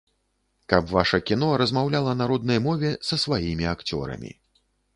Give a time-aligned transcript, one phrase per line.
[0.71, 4.31] Каб ваша кіно размаўляла на роднай мове, са сваімі акцёрамі.